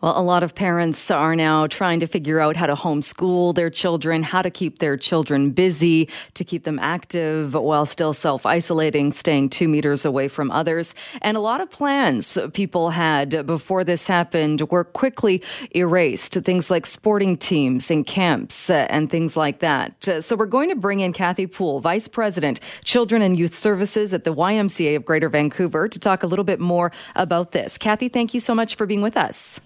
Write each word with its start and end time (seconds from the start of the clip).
Well, 0.00 0.18
a 0.18 0.22
lot 0.22 0.42
of 0.42 0.54
parents 0.54 1.10
are 1.10 1.36
now 1.36 1.66
trying 1.66 2.00
to 2.00 2.06
figure 2.06 2.40
out 2.40 2.56
how 2.56 2.66
to 2.66 2.74
homeschool 2.74 3.54
their 3.54 3.68
children, 3.68 4.22
how 4.22 4.40
to 4.40 4.50
keep 4.50 4.78
their 4.78 4.96
children 4.96 5.50
busy, 5.50 6.08
to 6.34 6.42
keep 6.42 6.64
them 6.64 6.78
active 6.78 7.52
while 7.52 7.84
still 7.84 8.14
self 8.14 8.46
isolating, 8.46 9.12
staying 9.12 9.50
two 9.50 9.68
meters 9.68 10.06
away 10.06 10.28
from 10.28 10.50
others. 10.50 10.94
And 11.20 11.36
a 11.36 11.40
lot 11.40 11.60
of 11.60 11.68
plans 11.68 12.38
people 12.54 12.90
had 12.90 13.44
before 13.46 13.84
this 13.84 14.06
happened 14.06 14.62
were 14.70 14.84
quickly 14.84 15.42
erased. 15.76 16.32
Things 16.32 16.70
like 16.70 16.86
sporting 16.86 17.36
teams 17.36 17.90
and 17.90 18.06
camps 18.06 18.70
and 18.70 19.10
things 19.10 19.36
like 19.36 19.58
that. 19.58 20.22
So 20.24 20.34
we're 20.34 20.46
going 20.46 20.70
to 20.70 20.76
bring 20.76 21.00
in 21.00 21.12
Cathy 21.12 21.46
Poole, 21.46 21.80
Vice 21.80 22.08
President, 22.08 22.60
Children 22.84 23.20
and 23.20 23.38
Youth 23.38 23.54
Services 23.54 24.14
at 24.14 24.24
the 24.24 24.34
YMCA 24.34 24.96
of 24.96 25.04
Greater 25.04 25.28
Vancouver, 25.28 25.88
to 25.88 25.98
talk 25.98 26.22
a 26.22 26.26
little 26.26 26.44
bit 26.44 26.58
more 26.58 26.90
about 27.16 27.52
this. 27.52 27.76
Cathy, 27.76 28.08
thank 28.08 28.32
you 28.32 28.40
so 28.40 28.54
much 28.54 28.76
for 28.76 28.86
being 28.86 29.02
with 29.02 29.18
us. 29.18 29.60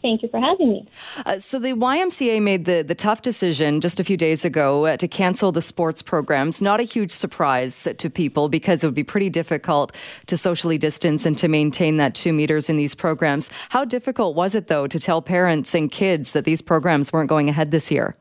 Thank 0.00 0.22
you 0.22 0.28
for 0.28 0.40
having 0.40 0.70
me. 0.70 0.86
Uh, 1.26 1.38
so, 1.38 1.58
the 1.58 1.72
YMCA 1.72 2.40
made 2.40 2.66
the, 2.66 2.82
the 2.82 2.94
tough 2.94 3.22
decision 3.22 3.80
just 3.80 3.98
a 3.98 4.04
few 4.04 4.16
days 4.16 4.44
ago 4.44 4.86
uh, 4.86 4.96
to 4.96 5.08
cancel 5.08 5.50
the 5.50 5.62
sports 5.62 6.02
programs. 6.02 6.62
Not 6.62 6.78
a 6.78 6.84
huge 6.84 7.10
surprise 7.10 7.88
to 7.96 8.10
people 8.10 8.48
because 8.48 8.84
it 8.84 8.86
would 8.86 8.94
be 8.94 9.04
pretty 9.04 9.28
difficult 9.28 9.94
to 10.26 10.36
socially 10.36 10.78
distance 10.78 11.26
and 11.26 11.36
to 11.38 11.48
maintain 11.48 11.96
that 11.96 12.14
two 12.14 12.32
meters 12.32 12.70
in 12.70 12.76
these 12.76 12.94
programs. 12.94 13.50
How 13.70 13.84
difficult 13.84 14.36
was 14.36 14.54
it, 14.54 14.68
though, 14.68 14.86
to 14.86 15.00
tell 15.00 15.20
parents 15.20 15.74
and 15.74 15.90
kids 15.90 16.32
that 16.32 16.44
these 16.44 16.62
programs 16.62 17.12
weren't 17.12 17.28
going 17.28 17.48
ahead 17.48 17.72
this 17.72 17.90
year? 17.90 18.14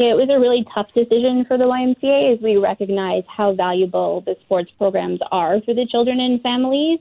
Yeah, 0.00 0.12
it 0.12 0.16
was 0.16 0.30
a 0.30 0.40
really 0.40 0.66
tough 0.74 0.88
decision 0.94 1.44
for 1.46 1.58
the 1.58 1.64
YMCA 1.64 2.34
as 2.34 2.40
we 2.40 2.56
recognize 2.56 3.22
how 3.28 3.52
valuable 3.52 4.22
the 4.22 4.34
sports 4.40 4.70
programs 4.78 5.20
are 5.30 5.60
for 5.60 5.74
the 5.74 5.86
children 5.86 6.20
and 6.20 6.40
families. 6.40 7.00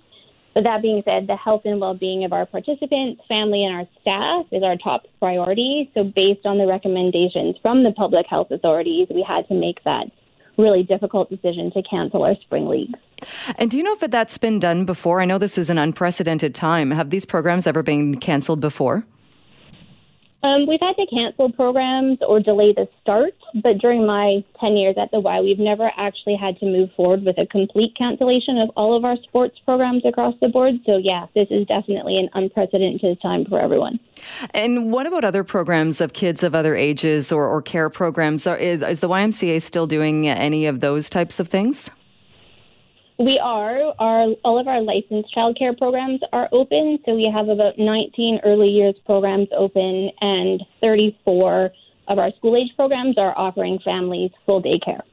But 0.59 0.65
that 0.65 0.81
being 0.81 1.01
said, 1.05 1.27
the 1.27 1.37
health 1.37 1.61
and 1.63 1.79
well 1.79 1.93
being 1.93 2.25
of 2.25 2.33
our 2.33 2.45
participants, 2.45 3.21
family, 3.29 3.63
and 3.63 3.73
our 3.73 3.87
staff 4.01 4.45
is 4.51 4.61
our 4.61 4.75
top 4.75 5.03
priority. 5.17 5.89
So, 5.97 6.03
based 6.03 6.45
on 6.45 6.57
the 6.57 6.67
recommendations 6.67 7.55
from 7.61 7.85
the 7.85 7.93
public 7.93 8.25
health 8.29 8.51
authorities, 8.51 9.07
we 9.09 9.25
had 9.25 9.47
to 9.47 9.53
make 9.53 9.81
that 9.85 10.11
really 10.57 10.83
difficult 10.83 11.29
decision 11.29 11.71
to 11.71 11.81
cancel 11.83 12.23
our 12.23 12.35
spring 12.41 12.67
leagues. 12.67 12.99
And 13.57 13.71
do 13.71 13.77
you 13.77 13.83
know 13.83 13.93
if 13.93 14.01
that's 14.11 14.37
been 14.37 14.59
done 14.59 14.83
before? 14.83 15.21
I 15.21 15.25
know 15.25 15.37
this 15.37 15.57
is 15.57 15.69
an 15.69 15.77
unprecedented 15.77 16.53
time. 16.53 16.91
Have 16.91 17.09
these 17.09 17.23
programs 17.23 17.65
ever 17.65 17.81
been 17.81 18.19
canceled 18.19 18.59
before? 18.59 19.05
Um, 20.41 20.67
we've 20.67 20.79
had 20.79 20.95
to 20.95 21.05
cancel 21.07 21.51
programs 21.51 22.19
or 22.25 22.39
delay 22.39 22.71
the 22.71 22.87
start, 23.01 23.33
but 23.61 23.77
during 23.79 24.05
my 24.05 24.43
10 24.61 24.77
years 24.77 24.95
at 24.97 25.11
the 25.11 25.19
Y, 25.19 25.41
we've 25.41 25.59
never 25.59 25.91
actually 25.97 26.37
had 26.37 26.57
to 26.59 26.65
move 26.65 26.89
forward 26.95 27.23
with 27.23 27.37
a 27.37 27.45
complete 27.45 27.93
cancellation 27.97 28.57
of 28.57 28.69
all 28.77 28.95
of 28.95 29.03
our 29.03 29.17
sports 29.17 29.59
programs 29.65 30.05
across 30.05 30.33
the 30.39 30.47
board. 30.47 30.75
So, 30.85 30.97
yeah, 30.97 31.25
this 31.35 31.47
is 31.49 31.67
definitely 31.67 32.17
an 32.17 32.29
unprecedented 32.33 33.21
time 33.21 33.45
for 33.45 33.59
everyone. 33.59 33.99
And 34.51 34.93
what 34.93 35.07
about 35.07 35.25
other 35.25 35.43
programs 35.43 35.99
of 35.99 36.13
kids 36.13 36.41
of 36.41 36.55
other 36.55 36.75
ages 36.75 37.33
or, 37.33 37.45
or 37.45 37.61
care 37.61 37.89
programs? 37.89 38.47
Is, 38.47 38.81
is 38.81 39.01
the 39.01 39.09
YMCA 39.09 39.61
still 39.61 39.87
doing 39.87 40.27
any 40.27 40.67
of 40.67 40.79
those 40.79 41.09
types 41.09 41.41
of 41.41 41.49
things? 41.49 41.89
We 43.19 43.37
are. 43.37 43.93
Our 43.99 44.27
all 44.45 44.57
of 44.57 44.67
our 44.69 44.81
licensed 44.81 45.35
childcare 45.35 45.77
programs 45.77 46.21
are 46.31 46.47
open. 46.53 46.99
So 47.05 47.15
we 47.15 47.29
have 47.33 47.49
about 47.49 47.77
19 47.77 48.39
early 48.45 48.69
years 48.69 48.95
programs 49.05 49.49
open, 49.55 50.09
and 50.21 50.63
34 50.79 51.71
of 52.07 52.17
our 52.17 52.31
school 52.37 52.55
age 52.55 52.73
programs 52.77 53.17
are 53.17 53.37
offering 53.37 53.79
families 53.83 54.31
full 54.45 54.61
day 54.61 54.79
care. 54.79 55.03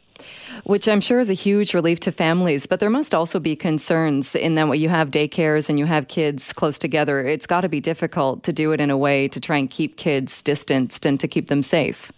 Which 0.65 0.89
I'm 0.89 1.01
sure 1.01 1.19
is 1.19 1.31
a 1.31 1.35
huge 1.35 1.75
relief 1.75 1.99
to 2.01 2.13
families, 2.13 2.67
but 2.67 2.79
there 2.79 2.91
must 2.91 3.13
also 3.13 3.41
be 3.41 3.57
concerns 3.57 4.37
in 4.37 4.55
that 4.55 4.69
when 4.69 4.81
you 4.81 4.89
have 4.89 5.11
daycares 5.11 5.69
and 5.69 5.79
you 5.79 5.85
have 5.85 6.07
kids 6.07 6.53
close 6.53 6.79
together, 6.79 7.27
it's 7.27 7.45
got 7.45 7.63
to 7.63 7.69
be 7.69 7.81
difficult 7.81 8.45
to 8.45 8.53
do 8.53 8.73
it 8.73 8.81
in 8.81 8.89
a 8.89 8.97
way 8.97 9.29
to 9.29 9.41
try 9.41 9.59
and 9.59 9.69
keep 9.69 9.97
kids 9.97 10.41
distanced 10.43 11.05
and 11.05 11.19
to 11.21 11.29
keep 11.29 11.49
them 11.49 11.63
safe. 11.63 12.13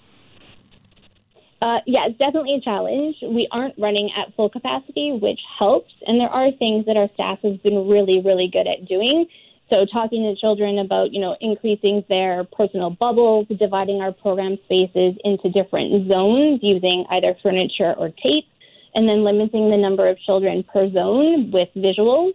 Uh, 1.61 1.79
yeah, 1.87 2.07
it's 2.07 2.19
definitely 2.19 2.55
a 2.55 2.61
challenge. 2.61 3.17
We 3.23 3.49
aren't 3.51 3.75
running 3.79 4.11
at 4.17 4.35
full 4.37 4.49
capacity, 4.49 5.19
which 5.21 5.41
helps. 5.59 5.91
And 6.07 6.21
there 6.21 6.29
are 6.29 6.53
things 6.53 6.87
that 6.87 6.97
our 6.97 7.09
staff 7.15 7.41
has 7.43 7.57
been 7.59 7.89
really, 7.89 8.23
really 8.25 8.49
good 8.53 8.69
at 8.69 8.87
doing. 8.87 9.27
So 9.69 9.85
talking 9.93 10.23
to 10.23 10.41
children 10.41 10.79
about, 10.79 11.13
you 11.13 11.21
know, 11.21 11.37
increasing 11.41 12.05
their 12.09 12.45
personal 12.45 12.91
bubbles, 12.91 13.47
dividing 13.59 14.01
our 14.01 14.13
program 14.13 14.57
spaces 14.65 15.15
into 15.25 15.51
different 15.51 16.09
zones 16.09 16.61
using 16.63 17.05
either 17.11 17.35
furniture 17.43 17.93
or 17.99 18.09
tape, 18.09 18.47
and 18.95 19.09
then 19.09 19.25
limiting 19.25 19.71
the 19.71 19.77
number 19.77 20.09
of 20.09 20.19
children 20.21 20.65
per 20.73 20.91
zone 20.91 21.51
with 21.53 21.69
visuals 21.77 22.33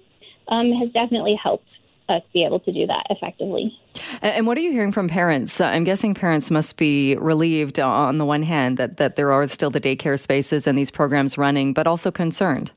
um, 0.49 0.71
has 0.73 0.91
definitely 0.91 1.39
helped 1.41 1.67
us 2.13 2.21
be 2.33 2.45
able 2.45 2.59
to 2.61 2.71
do 2.71 2.87
that 2.87 3.05
effectively. 3.09 3.77
And 4.21 4.47
what 4.47 4.57
are 4.57 4.61
you 4.61 4.71
hearing 4.71 4.91
from 4.91 5.07
parents? 5.07 5.59
Uh, 5.59 5.65
I'm 5.65 5.83
guessing 5.83 6.13
parents 6.13 6.49
must 6.51 6.77
be 6.77 7.15
relieved 7.17 7.79
on 7.79 8.17
the 8.17 8.25
one 8.25 8.43
hand 8.43 8.77
that, 8.77 8.97
that 8.97 9.15
there 9.15 9.31
are 9.31 9.47
still 9.47 9.69
the 9.69 9.81
daycare 9.81 10.19
spaces 10.19 10.67
and 10.67 10.77
these 10.77 10.91
programs 10.91 11.37
running, 11.37 11.73
but 11.73 11.87
also 11.87 12.11
concerned. 12.11 12.71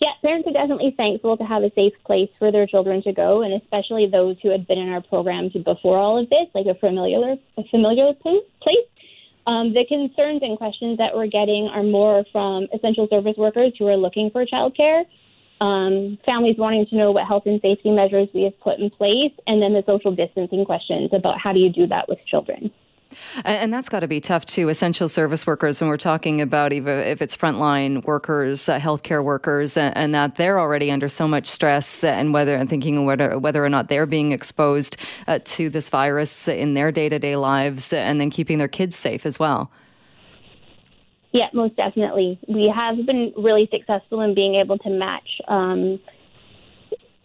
Yeah, 0.00 0.12
parents 0.22 0.48
are 0.48 0.52
definitely 0.52 0.94
thankful 0.96 1.36
to 1.36 1.44
have 1.44 1.62
a 1.62 1.70
safe 1.74 1.92
place 2.06 2.30
for 2.38 2.50
their 2.50 2.66
children 2.66 3.02
to 3.02 3.12
go, 3.12 3.42
and 3.42 3.52
especially 3.60 4.06
those 4.06 4.36
who 4.42 4.50
had 4.50 4.66
been 4.66 4.78
in 4.78 4.88
our 4.88 5.02
programs 5.02 5.52
before 5.52 5.98
all 5.98 6.18
of 6.18 6.30
this, 6.30 6.48
like 6.54 6.66
a 6.66 6.74
familiar, 6.78 7.36
a 7.58 7.64
familiar 7.70 8.14
place. 8.14 8.88
Um, 9.46 9.74
the 9.74 9.84
concerns 9.86 10.42
and 10.42 10.56
questions 10.56 10.98
that 10.98 11.14
we're 11.14 11.26
getting 11.26 11.68
are 11.68 11.82
more 11.82 12.24
from 12.32 12.68
essential 12.72 13.08
service 13.08 13.36
workers 13.36 13.72
who 13.78 13.88
are 13.88 13.96
looking 13.96 14.30
for 14.30 14.46
childcare 14.46 15.04
um, 15.60 16.18
families 16.24 16.56
wanting 16.58 16.86
to 16.86 16.96
know 16.96 17.12
what 17.12 17.26
health 17.26 17.44
and 17.46 17.60
safety 17.60 17.90
measures 17.90 18.28
we 18.34 18.42
have 18.44 18.58
put 18.60 18.78
in 18.78 18.90
place, 18.90 19.32
and 19.46 19.62
then 19.62 19.72
the 19.72 19.82
social 19.86 20.14
distancing 20.14 20.64
questions 20.64 21.10
about 21.12 21.38
how 21.38 21.52
do 21.52 21.60
you 21.60 21.70
do 21.70 21.86
that 21.86 22.08
with 22.08 22.18
children. 22.26 22.70
And 23.44 23.72
that's 23.72 23.88
got 23.88 24.00
to 24.00 24.08
be 24.08 24.20
tough 24.20 24.46
too. 24.46 24.68
Essential 24.68 25.08
service 25.08 25.46
workers, 25.46 25.80
when 25.80 25.90
we're 25.90 25.96
talking 25.96 26.40
about 26.40 26.72
even 26.72 26.98
if 27.00 27.20
it's 27.20 27.36
frontline 27.36 28.04
workers, 28.04 28.68
uh, 28.68 28.78
healthcare 28.78 29.22
workers, 29.22 29.76
and, 29.76 29.96
and, 29.96 30.14
that 30.14 30.36
they're 30.36 30.60
already 30.60 30.90
under 30.90 31.08
so 31.08 31.26
much 31.26 31.46
stress, 31.46 32.04
and 32.04 32.32
whether 32.32 32.54
and 32.54 32.70
thinking 32.70 33.04
whether 33.04 33.38
whether 33.38 33.64
or 33.64 33.68
not 33.68 33.88
they're 33.88 34.06
being 34.06 34.32
exposed 34.32 34.96
uh, 35.26 35.40
to 35.44 35.68
this 35.68 35.88
virus 35.88 36.46
in 36.48 36.74
their 36.74 36.92
day 36.92 37.08
to 37.08 37.18
day 37.18 37.36
lives, 37.36 37.92
and 37.92 38.20
then 38.20 38.30
keeping 38.30 38.58
their 38.58 38.68
kids 38.68 38.96
safe 38.96 39.26
as 39.26 39.38
well. 39.38 39.70
Yeah, 41.32 41.46
most 41.52 41.76
definitely. 41.76 42.38
We 42.48 42.72
have 42.74 43.06
been 43.06 43.32
really 43.36 43.68
successful 43.70 44.20
in 44.20 44.34
being 44.34 44.56
able 44.56 44.78
to 44.78 44.90
match 44.90 45.28
um, 45.46 46.00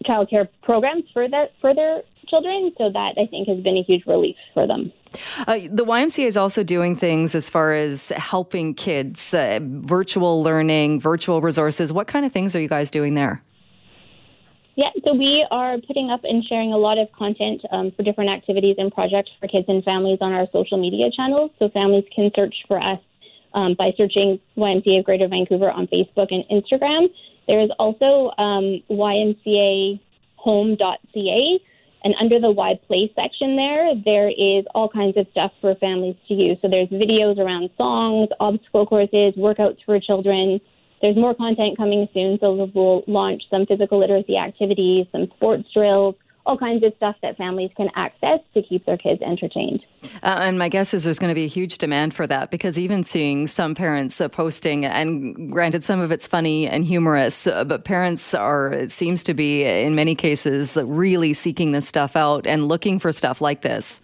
childcare 0.05 0.47
programs 0.61 1.05
for 1.11 1.27
that 1.27 1.53
for 1.59 1.73
their 1.73 2.03
children. 2.27 2.71
So 2.77 2.91
that 2.91 3.13
I 3.17 3.25
think 3.25 3.47
has 3.47 3.59
been 3.61 3.77
a 3.77 3.83
huge 3.83 4.05
relief 4.05 4.35
for 4.53 4.67
them. 4.67 4.91
Uh, 5.47 5.59
the 5.71 5.85
YMCA 5.85 6.25
is 6.25 6.37
also 6.37 6.63
doing 6.63 6.95
things 6.95 7.35
as 7.35 7.49
far 7.49 7.73
as 7.73 8.09
helping 8.09 8.73
kids, 8.73 9.33
uh, 9.33 9.59
virtual 9.61 10.43
learning, 10.43 10.99
virtual 10.99 11.41
resources. 11.41 11.91
What 11.91 12.07
kind 12.07 12.25
of 12.25 12.31
things 12.31 12.55
are 12.55 12.61
you 12.61 12.67
guys 12.67 12.91
doing 12.91 13.15
there? 13.15 13.41
Yeah, 14.75 14.89
so 15.05 15.13
we 15.13 15.47
are 15.51 15.77
putting 15.87 16.11
up 16.11 16.19
and 16.25 16.43
sharing 16.43 16.73
a 16.73 16.77
lot 16.77 16.97
of 16.97 17.09
content 17.13 17.61
um, 17.71 17.91
for 17.95 18.03
different 18.03 18.29
activities 18.29 18.75
and 18.77 18.93
projects 18.93 19.31
for 19.39 19.47
kids 19.47 19.65
and 19.69 19.81
families 19.85 20.17
on 20.19 20.33
our 20.33 20.47
social 20.51 20.77
media 20.77 21.09
channels. 21.15 21.51
So 21.59 21.69
families 21.69 22.03
can 22.13 22.29
search 22.35 22.53
for 22.67 22.81
us 22.81 22.99
um, 23.55 23.73
by 23.73 23.91
searching 23.97 24.39
YMCA 24.57 24.99
of 24.99 25.05
Greater 25.05 25.27
Vancouver 25.27 25.71
on 25.71 25.87
Facebook 25.87 26.27
and 26.29 26.43
Instagram. 26.51 27.07
There 27.47 27.59
is 27.59 27.69
also 27.79 28.31
um, 28.37 28.83
YMCA 28.89 29.99
home.ca. 30.35 31.59
And 32.03 32.13
under 32.21 32.39
the 32.39 32.51
Y 32.51 32.79
Play 32.85 33.11
section 33.15 33.55
there, 33.55 33.95
there 34.05 34.29
is 34.29 34.63
all 34.75 34.87
kinds 34.87 35.17
of 35.17 35.25
stuff 35.31 35.51
for 35.59 35.73
families 35.75 36.15
to 36.27 36.35
use. 36.35 36.57
So 36.61 36.69
there's 36.69 36.89
videos 36.89 37.39
around 37.39 37.71
songs, 37.77 38.29
obstacle 38.39 38.85
courses, 38.85 39.33
workouts 39.35 39.77
for 39.83 39.99
children. 39.99 40.61
There's 41.01 41.15
more 41.15 41.33
content 41.33 41.77
coming 41.77 42.07
soon, 42.13 42.37
so 42.39 42.69
we'll 42.75 43.03
launch 43.07 43.41
some 43.49 43.65
physical 43.65 43.99
literacy 43.99 44.37
activities, 44.37 45.07
some 45.11 45.27
sports 45.35 45.67
drills, 45.73 46.15
all 46.45 46.57
kinds 46.57 46.83
of 46.83 46.93
stuff 46.97 47.15
that 47.21 47.37
families 47.37 47.71
can 47.75 47.89
access 47.95 48.39
to 48.53 48.61
keep 48.61 48.85
their 48.85 48.97
kids 48.97 49.21
entertained. 49.21 49.83
Uh, 50.21 50.37
and 50.41 50.59
my 50.59 50.69
guess 50.69 50.93
is 50.93 51.03
there's 51.03 51.17
going 51.17 51.31
to 51.31 51.35
be 51.35 51.45
a 51.45 51.47
huge 51.47 51.77
demand 51.77 52.13
for 52.13 52.27
that 52.27 52.51
because 52.51 52.77
even 52.77 53.03
seeing 53.03 53.47
some 53.47 53.73
parents 53.73 54.21
uh, 54.21 54.29
posting, 54.29 54.85
and 54.85 55.51
granted, 55.51 55.83
some 55.83 55.99
of 55.99 56.11
it's 56.11 56.27
funny 56.27 56.67
and 56.67 56.85
humorous, 56.85 57.47
uh, 57.47 57.63
but 57.63 57.83
parents 57.83 58.33
are, 58.33 58.71
it 58.71 58.91
seems 58.91 59.23
to 59.23 59.33
be 59.33 59.63
in 59.63 59.95
many 59.95 60.13
cases, 60.13 60.77
really 60.83 61.33
seeking 61.33 61.71
this 61.71 61.87
stuff 61.87 62.15
out 62.15 62.45
and 62.45 62.67
looking 62.67 62.99
for 62.99 63.11
stuff 63.11 63.41
like 63.41 63.61
this. 63.61 64.01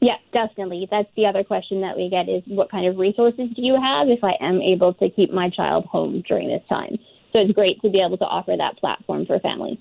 Yeah, 0.00 0.16
definitely. 0.32 0.88
That's 0.90 1.08
the 1.14 1.26
other 1.26 1.44
question 1.44 1.82
that 1.82 1.96
we 1.96 2.08
get 2.08 2.28
is 2.28 2.42
what 2.46 2.70
kind 2.70 2.86
of 2.86 2.96
resources 2.96 3.50
do 3.54 3.62
you 3.62 3.78
have 3.80 4.08
if 4.08 4.24
I 4.24 4.32
am 4.40 4.60
able 4.60 4.94
to 4.94 5.10
keep 5.10 5.32
my 5.32 5.50
child 5.50 5.84
home 5.86 6.22
during 6.26 6.48
this 6.48 6.62
time? 6.68 6.98
So 7.32 7.38
it's 7.38 7.52
great 7.52 7.80
to 7.82 7.90
be 7.90 8.00
able 8.00 8.18
to 8.18 8.24
offer 8.24 8.54
that 8.56 8.78
platform 8.78 9.26
for 9.26 9.38
families. 9.40 9.78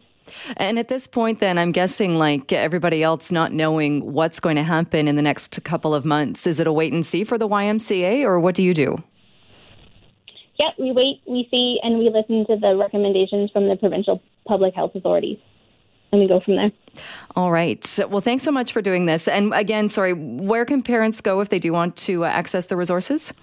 And 0.58 0.80
at 0.80 0.88
this 0.88 1.08
point, 1.08 1.40
then, 1.40 1.58
I'm 1.58 1.72
guessing, 1.72 2.18
like 2.18 2.52
everybody 2.52 3.04
else, 3.04 3.32
not 3.32 3.54
knowing 3.54 4.14
what's 4.14 4.40
going 4.40 4.56
to 4.56 4.64
happen 4.64 5.08
in 5.08 5.16
the 5.16 5.22
next 5.22 5.64
couple 5.64 5.94
of 5.96 6.06
months, 6.06 6.46
is 6.48 6.60
it 6.60 6.68
a 6.68 6.74
wait 6.74 6.94
and 6.94 7.06
see 7.06 7.24
for 7.24 7.38
the 7.38 7.48
YMCA, 7.48 8.24
or 8.24 8.40
what 8.40 8.56
do 8.56 8.64
you 8.64 8.74
do? 8.74 9.02
Yeah, 10.60 10.72
we 10.78 10.92
wait, 10.92 11.22
we 11.26 11.48
see, 11.50 11.80
and 11.84 12.00
we 12.00 12.10
listen 12.10 12.46
to 12.48 12.58
the 12.60 12.76
recommendations 12.76 13.50
from 13.52 13.70
the 13.70 13.78
provincial 13.78 14.22
public 14.46 14.74
health 14.74 14.92
authorities. 14.96 15.38
and 16.12 16.22
we 16.22 16.28
go 16.28 16.40
from 16.40 16.56
there. 16.56 16.72
All 17.36 17.52
right. 17.52 18.00
Well, 18.10 18.22
thanks 18.22 18.44
so 18.44 18.52
much 18.52 18.74
for 18.74 18.82
doing 18.82 19.06
this. 19.06 19.28
And 19.28 19.54
again, 19.54 19.90
sorry, 19.90 20.14
where 20.14 20.66
can 20.66 20.82
parents 20.82 21.22
go 21.22 21.40
if 21.40 21.50
they 21.50 21.60
do 21.60 21.72
want 21.72 21.96
to 21.98 22.26
uh, 22.26 22.28
access 22.28 22.66
the 22.66 22.76
resources? 22.76 23.34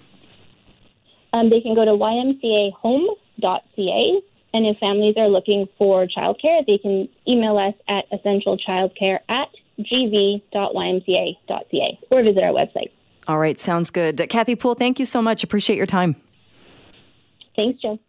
Um, 1.33 1.49
they 1.49 1.61
can 1.61 1.75
go 1.75 1.85
to 1.85 1.91
ymcahome.ca. 1.91 2.71
And 4.53 4.65
if 4.65 4.77
families 4.77 5.15
are 5.17 5.27
looking 5.27 5.67
for 5.77 6.07
childcare, 6.07 6.65
they 6.65 6.77
can 6.77 7.09
email 7.27 7.57
us 7.57 7.73
at 7.87 8.09
essentialchildcare 8.11 9.19
at 9.29 9.49
gv.ymca.ca 9.79 10.39
or 12.09 12.23
visit 12.23 12.43
our 12.43 12.53
website. 12.53 12.91
All 13.27 13.37
right. 13.37 13.59
Sounds 13.59 13.91
good. 13.91 14.25
Cathy 14.29 14.55
Poole, 14.55 14.75
thank 14.75 14.99
you 14.99 15.05
so 15.05 15.21
much. 15.21 15.43
Appreciate 15.43 15.75
your 15.75 15.85
time. 15.85 16.15
Thanks, 17.55 17.81
Joe. 17.81 17.99